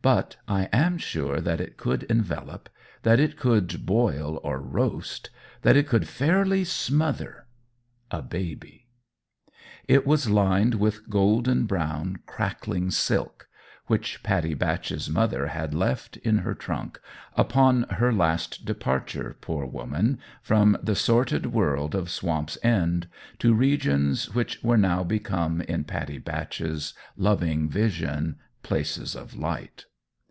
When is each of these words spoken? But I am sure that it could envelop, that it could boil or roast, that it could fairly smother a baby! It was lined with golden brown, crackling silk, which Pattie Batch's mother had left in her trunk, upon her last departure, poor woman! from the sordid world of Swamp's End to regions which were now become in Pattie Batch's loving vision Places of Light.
But 0.00 0.36
I 0.48 0.70
am 0.72 0.96
sure 0.96 1.38
that 1.38 1.60
it 1.60 1.76
could 1.76 2.04
envelop, 2.04 2.70
that 3.02 3.20
it 3.20 3.36
could 3.36 3.84
boil 3.84 4.40
or 4.42 4.58
roast, 4.58 5.28
that 5.60 5.76
it 5.76 5.86
could 5.86 6.08
fairly 6.08 6.64
smother 6.64 7.44
a 8.10 8.22
baby! 8.22 8.86
It 9.86 10.06
was 10.06 10.30
lined 10.30 10.76
with 10.76 11.10
golden 11.10 11.66
brown, 11.66 12.20
crackling 12.24 12.90
silk, 12.90 13.48
which 13.86 14.22
Pattie 14.22 14.54
Batch's 14.54 15.10
mother 15.10 15.48
had 15.48 15.74
left 15.74 16.16
in 16.18 16.38
her 16.38 16.54
trunk, 16.54 16.98
upon 17.34 17.82
her 17.90 18.10
last 18.12 18.64
departure, 18.64 19.36
poor 19.42 19.66
woman! 19.66 20.20
from 20.42 20.78
the 20.82 20.96
sordid 20.96 21.46
world 21.46 21.94
of 21.94 22.08
Swamp's 22.08 22.56
End 22.62 23.08
to 23.40 23.52
regions 23.52 24.34
which 24.34 24.62
were 24.62 24.78
now 24.78 25.04
become 25.04 25.60
in 25.60 25.84
Pattie 25.84 26.16
Batch's 26.18 26.94
loving 27.14 27.68
vision 27.68 28.38
Places 28.62 29.14
of 29.14 29.34
Light. 29.36 29.84